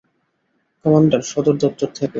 [0.85, 2.09] Commander, সদর দপ্তর থেকে।